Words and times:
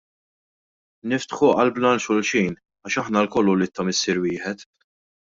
Niftħu 1.11 1.49
qalbna 1.59 1.91
għal 1.95 2.01
xulxin, 2.05 2.57
għax 2.83 2.97
aħna 3.01 3.21
lkoll 3.27 3.51
ulied 3.53 3.73
ta' 3.75 3.85
Missier 3.91 4.23
wieħed. 4.25 4.65